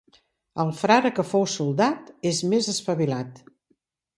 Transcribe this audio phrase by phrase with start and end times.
[0.63, 3.45] El frare que fou soldat és més espavilat.